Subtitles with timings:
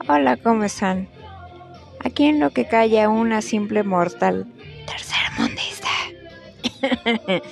[0.00, 1.08] Hola, ¿cómo están?
[2.04, 4.46] Aquí en lo que calla una simple mortal.
[4.86, 5.88] Tercermundista.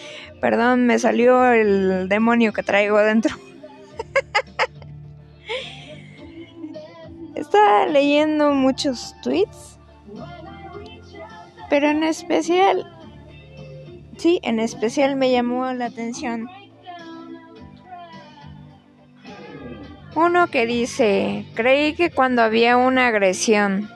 [0.40, 3.34] Perdón, me salió el demonio que traigo dentro.
[7.34, 9.78] Estaba leyendo muchos tweets.
[11.70, 12.86] Pero en especial...
[14.18, 16.50] Sí, en especial me llamó la atención
[20.14, 23.88] Uno que dice, creí que cuando había una agresión,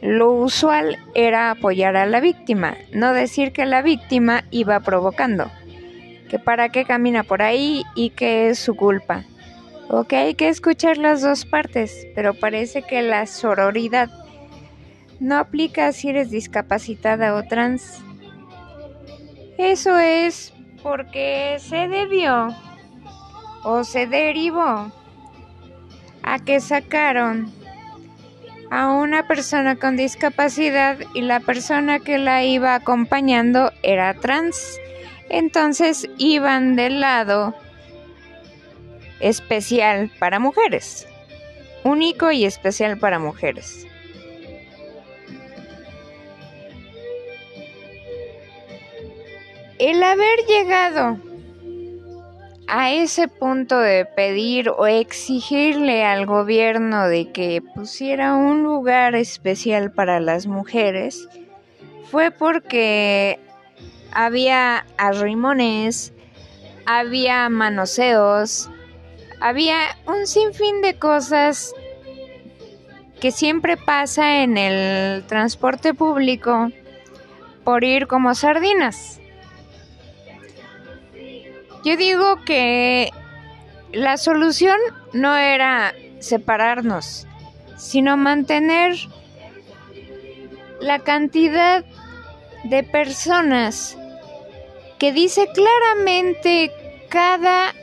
[0.00, 5.50] lo usual era apoyar a la víctima, no decir que la víctima iba provocando,
[6.28, 9.24] que para qué camina por ahí y que es su culpa.
[9.88, 14.08] Ok, hay que escuchar las dos partes, pero parece que la sororidad
[15.18, 18.02] no aplica si eres discapacitada o trans.
[19.58, 20.52] Eso es
[20.82, 22.54] porque se debió
[23.64, 24.92] o se derivó
[26.22, 27.52] a que sacaron
[28.70, 34.78] a una persona con discapacidad y la persona que la iba acompañando era trans.
[35.28, 37.54] Entonces iban del lado
[39.20, 41.06] especial para mujeres.
[41.82, 43.86] Único y especial para mujeres.
[49.78, 51.18] El haber llegado
[52.76, 59.92] a ese punto de pedir o exigirle al gobierno de que pusiera un lugar especial
[59.92, 61.28] para las mujeres
[62.10, 63.38] fue porque
[64.10, 66.12] había arrimones,
[66.84, 68.68] había manoseos,
[69.38, 69.76] había
[70.08, 71.72] un sinfín de cosas
[73.20, 76.72] que siempre pasa en el transporte público
[77.62, 79.20] por ir como sardinas.
[81.84, 83.10] Yo digo que
[83.92, 84.78] la solución
[85.12, 87.26] no era separarnos,
[87.76, 88.96] sino mantener
[90.80, 91.84] la cantidad
[92.64, 93.98] de personas
[94.98, 96.72] que dice claramente
[97.10, 97.74] cada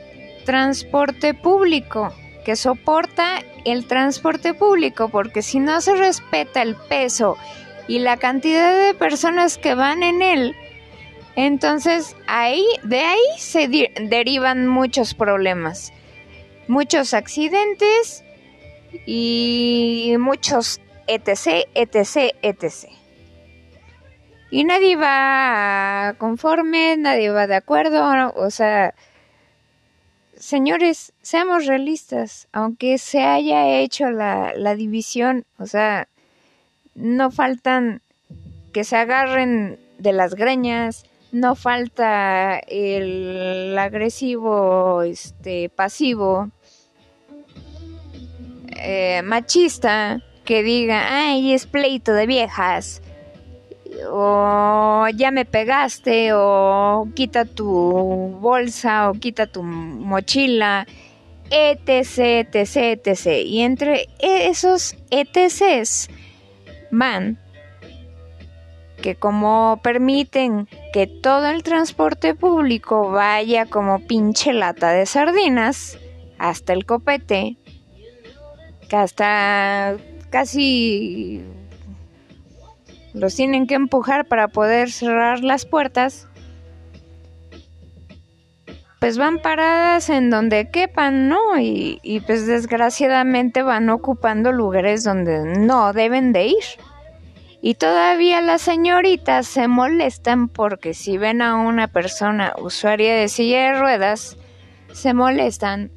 [0.44, 2.12] transporte público,
[2.44, 7.36] que soporta el transporte público, porque si no se respeta el peso
[7.86, 10.56] y la cantidad de personas que van en él,
[11.36, 15.92] entonces, ahí, de ahí se derivan muchos problemas,
[16.68, 18.22] muchos accidentes
[19.06, 22.90] y muchos etc, etc, etc.
[24.50, 28.94] Y nadie va conforme, nadie va de acuerdo, o sea,
[30.36, 36.08] señores, seamos realistas, aunque se haya hecho la, la división, o sea,
[36.94, 38.02] no faltan
[38.74, 46.50] que se agarren de las greñas, no falta el agresivo, este, pasivo,
[48.76, 53.02] eh, machista que diga, ay, es pleito de viejas,
[54.10, 57.66] o ya me pegaste, o quita tu
[58.40, 60.86] bolsa, o quita tu mochila,
[61.50, 62.76] etc, etc,
[63.06, 63.26] etc.
[63.44, 66.08] Y entre esos ETCs
[66.90, 67.38] van
[69.02, 75.98] que como permiten que todo el transporte público vaya como pinche lata de sardinas
[76.38, 77.58] hasta el copete,
[78.88, 79.96] que hasta
[80.30, 81.44] casi
[83.12, 86.28] los tienen que empujar para poder cerrar las puertas,
[89.02, 91.58] pues van paradas en donde quepan, ¿no?
[91.58, 96.64] Y, pues desgraciadamente van ocupando lugares donde no deben de ir.
[97.64, 103.66] Y todavía las señoritas se molestan porque si ven a una persona usuaria de silla
[103.66, 104.36] de ruedas,
[104.92, 105.92] se molestan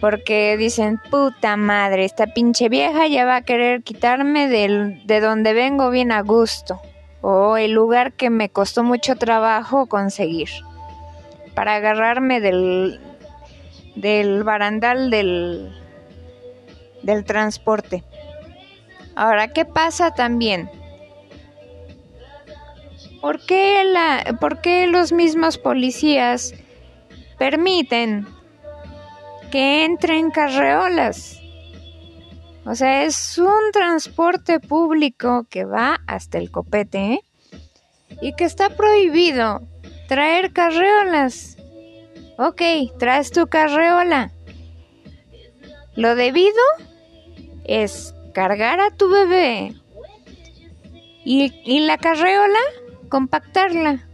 [0.00, 5.52] porque dicen, puta madre, esta pinche vieja ya va a querer quitarme del, de donde
[5.52, 6.80] vengo bien a gusto,
[7.20, 10.48] o el lugar que me costó mucho trabajo conseguir,
[11.54, 12.98] para agarrarme del,
[13.94, 15.76] del barandal del,
[17.02, 18.04] del transporte.
[19.16, 20.70] Ahora, ¿qué pasa también?
[23.20, 26.54] ¿Por qué, la, ¿Por qué los mismos policías
[27.38, 28.26] permiten
[29.50, 31.40] que entren carreolas?
[32.64, 37.20] O sea, es un transporte público que va hasta el copete ¿eh?
[38.20, 39.62] y que está prohibido
[40.06, 41.56] traer carreolas.
[42.36, 42.62] Ok,
[42.98, 44.32] traes tu carreola.
[45.96, 46.62] Lo debido
[47.64, 49.74] es cargar a tu bebé
[51.24, 52.60] y, y la carreola
[53.08, 54.08] compactarla.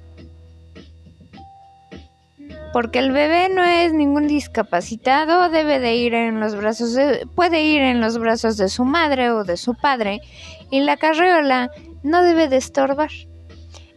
[2.75, 7.63] porque el bebé no es ningún discapacitado, debe de ir en los brazos de, puede
[7.63, 10.21] ir en los brazos de su madre o de su padre
[10.73, 11.71] y la carriola
[12.03, 13.13] no debe de estorbar.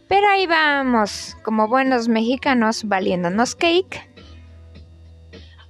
[0.08, 4.08] Pero ahí vamos, como buenos mexicanos, valiéndonos cake,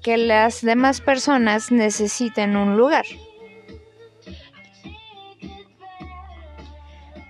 [0.02, 3.06] que las demás personas necesiten un lugar.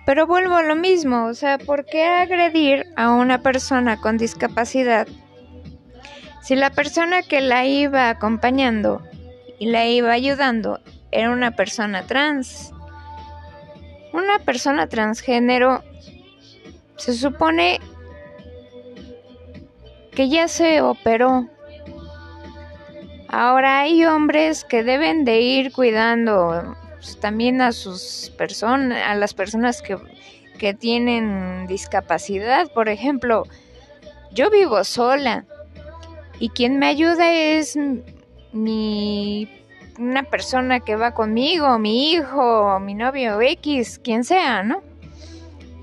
[0.08, 5.06] Pero vuelvo a lo mismo, o sea, ¿por qué agredir a una persona con discapacidad
[6.40, 9.02] si la persona que la iba acompañando
[9.58, 12.72] y la iba ayudando era una persona trans?
[14.14, 15.84] Una persona transgénero
[16.96, 17.78] se supone
[20.12, 21.50] que ya se operó.
[23.28, 29.34] Ahora hay hombres que deben de ir cuidando pues, también a sus personas, a las
[29.34, 29.96] personas que,
[30.58, 32.70] que tienen discapacidad.
[32.72, 33.44] Por ejemplo,
[34.32, 35.44] yo vivo sola
[36.38, 37.78] y quien me ayuda es
[38.52, 39.48] mi
[39.98, 44.82] una persona que va conmigo, mi hijo, mi novio X, quien sea, ¿no?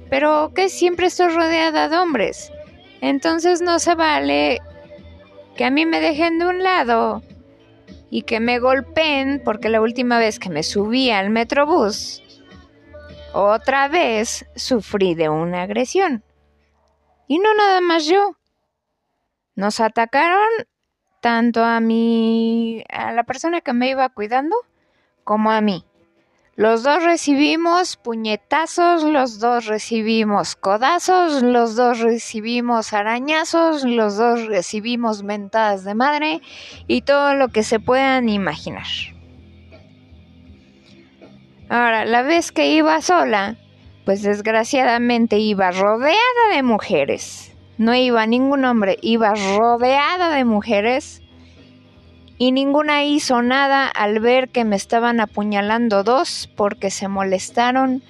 [0.09, 2.51] Pero que siempre estoy rodeada de hombres.
[3.01, 4.62] Entonces no se vale
[5.57, 7.21] que a mí me dejen de un lado
[8.15, 12.23] y que me golpeen porque la última vez que me subí al metrobús,
[13.33, 16.23] otra vez sufrí de una agresión.
[17.27, 18.38] Y no nada más yo.
[19.56, 20.47] Nos atacaron
[21.19, 24.56] tanto a mí, a la persona que me iba cuidando,
[25.25, 25.83] como a mí.
[26.57, 35.22] Los dos recibimos puñetazos, los dos recibimos codazos, los dos recibimos arañazos, los dos recibimos
[35.22, 36.42] mentadas de madre
[36.88, 38.86] y todo lo que se puedan imaginar.
[41.68, 43.58] Ahora, la vez que iba sola,
[44.06, 47.54] pues desgraciadamente iba rodeada de mujeres.
[47.78, 51.22] No iba ningún hombre, iba rodeada de mujeres
[52.38, 58.04] y ninguna hizo nada al ver que me estaban apuñalando dos porque se molestaron,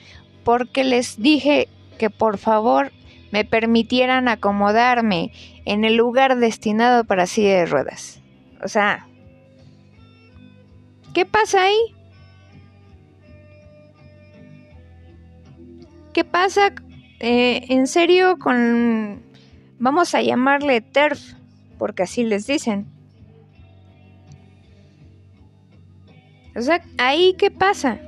[0.43, 1.67] porque les dije
[1.99, 2.91] que por favor
[3.31, 5.31] me permitieran acomodarme
[5.65, 8.21] en el lugar destinado para silla de ruedas.
[8.63, 9.07] O sea,
[11.13, 11.95] ¿qué pasa ahí?
[16.13, 16.73] ¿Qué pasa
[17.19, 19.21] eh, en serio con,
[19.77, 21.33] vamos a llamarle TERF,
[21.77, 22.94] porque así les dicen?
[26.55, 27.99] O sea, ahí qué pasa?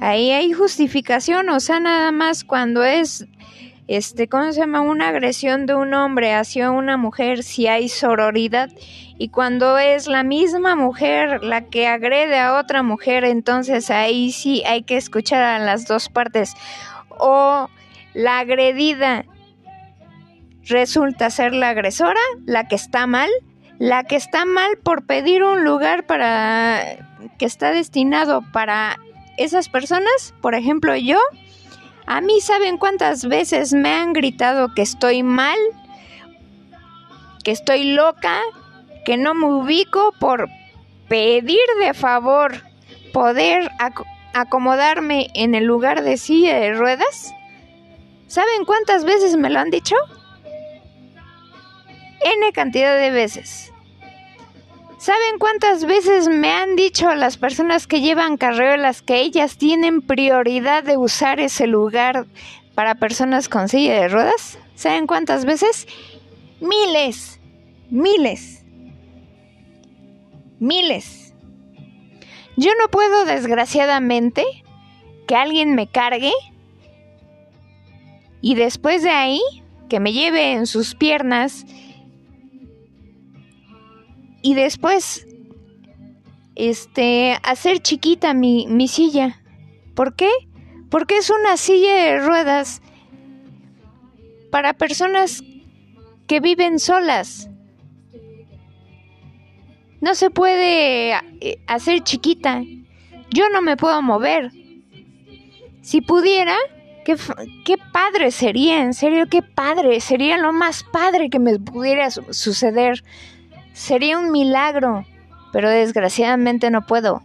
[0.00, 3.26] Ahí hay justificación, o sea, nada más cuando es,
[3.86, 4.80] este, ¿cómo se llama?
[4.80, 8.70] Una agresión de un hombre hacia una mujer, si hay sororidad.
[9.18, 14.62] Y cuando es la misma mujer la que agrede a otra mujer, entonces ahí sí
[14.66, 16.54] hay que escuchar a las dos partes.
[17.18, 17.68] O
[18.14, 19.26] la agredida
[20.64, 23.28] resulta ser la agresora, la que está mal,
[23.80, 26.98] la que está mal por pedir un lugar para
[27.38, 28.98] que está destinado para
[29.38, 31.18] esas personas, por ejemplo yo,
[32.04, 35.56] a mí saben cuántas veces me han gritado que estoy mal,
[37.42, 38.42] que estoy loca,
[39.06, 40.50] que no me ubico por
[41.08, 42.62] pedir de favor
[43.14, 43.70] poder
[44.34, 47.32] acomodarme en el lugar de silla de ruedas.
[48.26, 49.96] ¿Saben cuántas veces me lo han dicho?
[52.22, 53.72] N cantidad de veces.
[54.98, 60.84] ¿Saben cuántas veces me han dicho las personas que llevan carreolas que ellas tienen prioridad
[60.84, 62.26] de usar ese lugar
[62.74, 64.58] para personas con silla de ruedas?
[64.74, 65.86] ¿Saben cuántas veces?
[66.60, 67.40] Miles,
[67.88, 68.62] miles,
[70.58, 71.34] miles.
[72.58, 74.44] Yo no puedo, desgraciadamente,
[75.26, 76.32] que alguien me cargue
[78.42, 79.40] y después de ahí
[79.88, 81.64] que me lleve en sus piernas
[84.42, 85.26] y después
[86.54, 89.40] este hacer chiquita mi, mi silla.
[89.94, 90.30] ¿Por qué?
[90.90, 92.82] Porque es una silla de ruedas
[94.50, 95.42] para personas
[96.26, 97.48] que viven solas.
[100.00, 102.62] No se puede eh, hacer chiquita.
[103.30, 104.50] Yo no me puedo mover.
[105.82, 106.56] Si pudiera,
[107.04, 107.16] qué,
[107.64, 110.00] qué padre sería, en serio, qué padre.
[110.00, 113.02] Sería lo más padre que me pudiera suceder.
[113.80, 115.06] Sería un milagro,
[115.54, 117.22] pero desgraciadamente no puedo.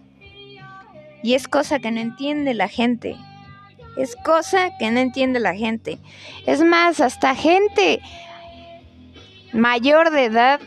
[1.21, 3.17] Y es cosa que no entiende la gente.
[3.97, 6.00] Es cosa que no entiende la gente.
[6.45, 8.00] Es más, hasta gente
[9.51, 10.62] mayor de edad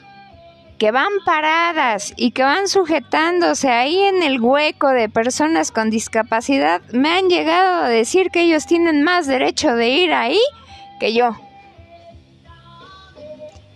[0.76, 6.82] que van paradas y que van sujetándose ahí en el hueco de personas con discapacidad,
[6.92, 10.38] me han llegado a decir que ellos tienen más derecho de ir ahí
[11.00, 11.34] que yo.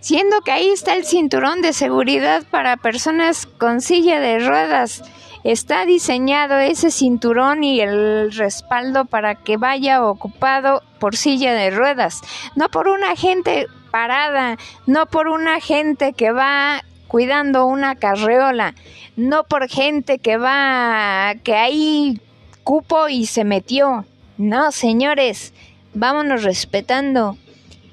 [0.02, 5.04] Siendo que ahí está el cinturón de seguridad para personas con silla de ruedas.
[5.44, 12.20] Está diseñado ese cinturón y el respaldo para que vaya ocupado por silla de ruedas,
[12.56, 18.74] no por una gente parada, no por una gente que va cuidando una carreola,
[19.16, 22.20] no por gente que va, que ahí
[22.64, 24.04] cupo y se metió.
[24.36, 25.54] No, señores,
[25.94, 27.36] vámonos respetando.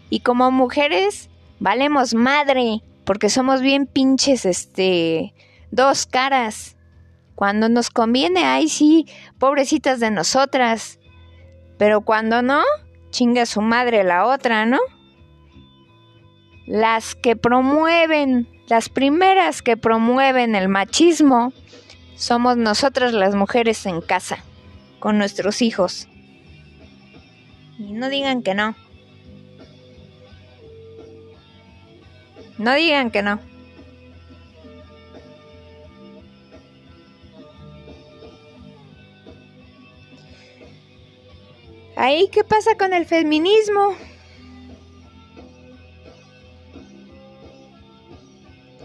[0.09, 1.28] Y como mujeres,
[1.59, 5.33] valemos madre, porque somos bien pinches, este,
[5.71, 6.75] dos caras.
[7.35, 9.05] Cuando nos conviene, ay sí,
[9.37, 10.99] pobrecitas de nosotras.
[11.77, 12.63] Pero cuando no,
[13.11, 14.79] chinga su madre la otra, ¿no?
[16.67, 21.53] Las que promueven las primeras que promueven el machismo
[22.15, 24.43] somos nosotras las mujeres en casa,
[24.99, 26.07] con nuestros hijos.
[27.79, 28.75] Y no digan que no.
[32.59, 33.39] No digan que no.
[41.95, 43.95] Ahí, ¿qué pasa con el feminismo?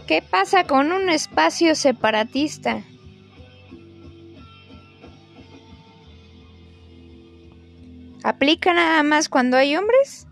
[0.06, 2.84] ¿Qué pasa con un espacio separatista?
[8.22, 10.28] ¿Aplica nada más cuando hay hombres?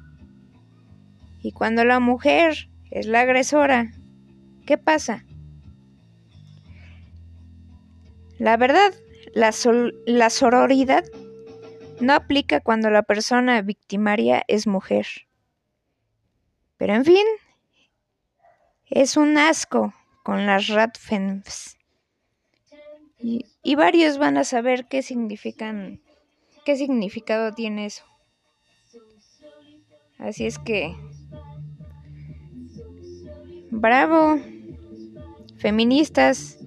[1.43, 3.91] ¿Y cuando la mujer es la agresora?
[4.67, 5.25] ¿Qué pasa?
[8.39, 8.93] La verdad,
[9.35, 9.51] la,
[10.31, 11.05] sororidad
[12.01, 15.07] no aplica cuando la persona victimaria es mujer.
[16.77, 17.25] Pero en fin,
[18.91, 21.79] es un asco con las Ratfems.
[23.19, 26.03] Y, y, varios van a saber qué significan,
[26.67, 28.05] qué significado tiene eso.
[30.19, 30.95] Así es que,
[33.73, 34.39] bravo,
[35.57, 36.59] feministas,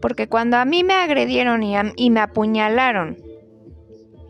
[0.00, 3.18] porque cuando a mí me agredieron y, me apuñalaron,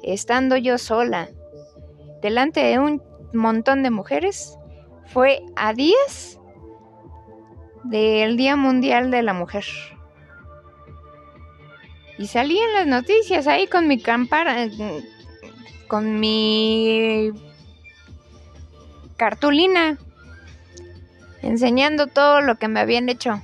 [0.02, 1.28] estando yo sola,
[2.22, 3.02] delante de un
[3.34, 4.58] montón de mujeres,
[5.06, 6.40] fue a 10
[7.84, 9.64] del Día Mundial de la Mujer.
[12.18, 14.68] Y salí en las noticias ahí con mi campara,
[15.86, 17.30] con mi
[19.16, 19.98] cartulina,
[21.42, 23.42] enseñando todo lo que me habían hecho.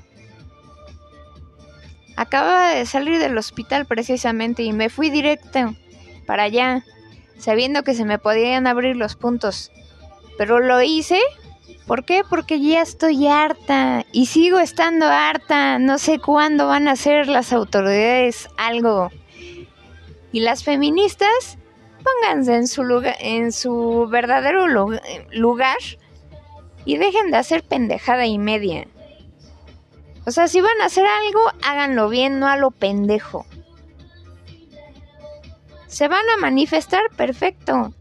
[2.16, 5.74] Acababa de salir del hospital precisamente y me fui directo
[6.26, 6.84] para allá,
[7.38, 9.70] sabiendo que se me podían abrir los puntos.
[10.36, 11.20] Pero lo hice
[11.88, 12.22] ¿Por qué?
[12.28, 15.78] Porque ya estoy harta y sigo estando harta.
[15.78, 19.10] No sé cuándo van a hacer las autoridades algo.
[20.30, 21.56] Y las feministas,
[22.04, 24.66] pónganse en su lugar, en su verdadero
[25.32, 25.78] lugar
[26.88, 28.86] y dejen de hacer pendejada y media.
[30.24, 33.44] O sea, si van a hacer algo, háganlo bien, no a lo pendejo.
[35.86, 37.92] Se van a manifestar, perfecto.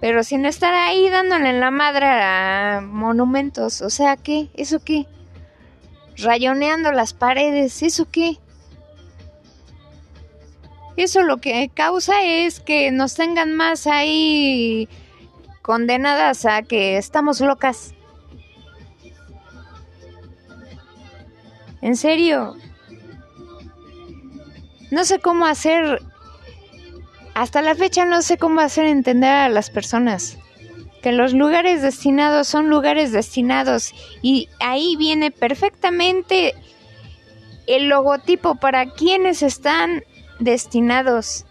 [0.00, 4.48] Pero sin estar ahí dándole en la madre a monumentos, o sea, ¿qué?
[4.54, 5.04] ¿Eso qué?
[6.16, 8.38] Rayoneando las paredes, ¿eso qué?
[10.96, 14.88] Eso lo que causa es que nos tengan más ahí
[15.60, 17.92] condenadas a que estamos locas.
[21.82, 22.56] En serio.
[24.90, 26.00] No sé cómo hacer
[27.34, 30.38] hasta la fecha no sé cómo hacer entender a las personas
[31.02, 33.92] que los lugares destinados son lugares destinados
[34.22, 36.54] y ahí viene perfectamente
[37.66, 40.02] el logotipo para quienes están
[40.40, 41.44] destinados.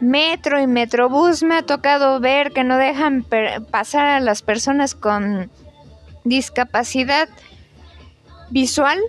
[0.00, 3.24] Metro y Metrobús me ha tocado ver que no dejan
[3.70, 5.50] pasar a las personas con
[6.26, 7.28] discapacidad
[8.50, 9.00] visual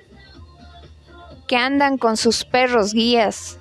[1.47, 3.57] que andan con sus perros guías.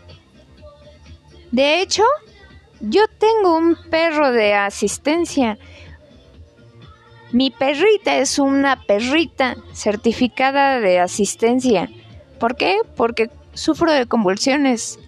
[1.52, 2.02] De hecho,
[2.80, 5.58] yo tengo un perro de asistencia.
[7.32, 11.88] Mi perrita es una perrita certificada de asistencia.
[12.38, 12.78] ¿Por qué?
[12.96, 14.98] Porque sufro de convulsiones.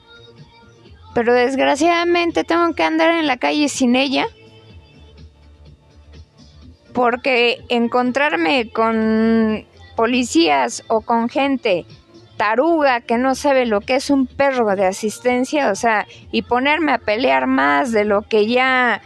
[1.14, 4.26] Pero desgraciadamente tengo que andar en la calle sin ella.
[6.92, 9.66] Porque encontrarme con
[9.96, 11.86] policías o con gente
[12.38, 16.92] taruga que no sabe lo que es un perro de asistencia, o sea, y ponerme
[16.92, 19.02] a pelear más de lo que ya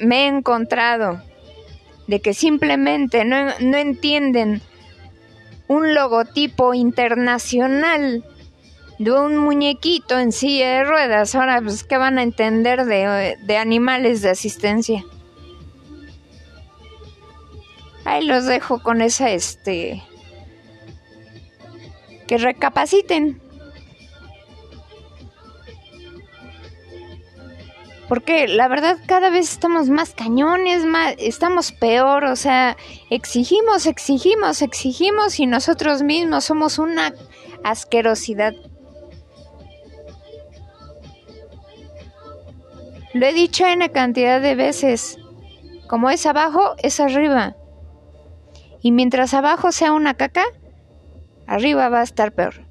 [0.00, 1.22] me he encontrado,
[2.08, 4.62] de que simplemente no, no entienden
[5.68, 8.24] un logotipo internacional
[8.98, 11.34] de un muñequito en silla de ruedas.
[11.34, 15.04] Ahora, pues, ¿qué van a entender de, de animales de asistencia?
[18.10, 20.02] Ahí los dejo con esa, este...
[22.26, 23.40] Que recapaciten.
[28.08, 32.76] Porque la verdad cada vez estamos más cañones, más, estamos peor, o sea,
[33.10, 37.14] exigimos, exigimos, exigimos y nosotros mismos somos una
[37.62, 38.54] asquerosidad.
[43.14, 45.16] Lo he dicho en cantidad de veces.
[45.86, 47.54] Como es abajo, es arriba.
[48.82, 50.44] Y mientras abajo sea una caca,
[51.46, 52.66] arriba va a estar peor.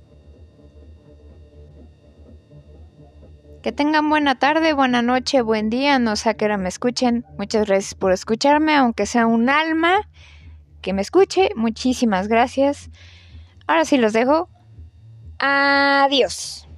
[3.61, 7.25] Que tengan buena tarde, buena noche, buen día, no sé a qué hora me escuchen.
[7.37, 10.07] Muchas gracias por escucharme, aunque sea un alma
[10.81, 11.49] que me escuche.
[11.55, 12.89] Muchísimas gracias.
[13.67, 14.49] Ahora sí los dejo.
[15.39, 16.68] Adiós.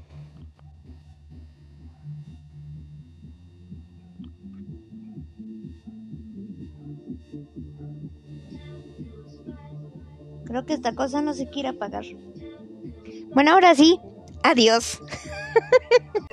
[10.51, 12.03] Creo que esta cosa no se quiere apagar.
[13.34, 13.98] Bueno, ahora sí.
[14.43, 15.00] Adiós.